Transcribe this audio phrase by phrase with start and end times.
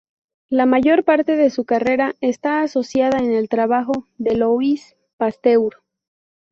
[0.49, 5.75] La mayor parte de su carrera está asociada con el trabajo de Louis Pasteur.